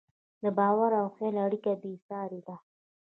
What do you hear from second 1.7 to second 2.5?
بېساري